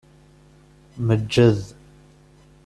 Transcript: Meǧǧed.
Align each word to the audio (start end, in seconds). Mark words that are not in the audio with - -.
Meǧǧed. 1.07 1.59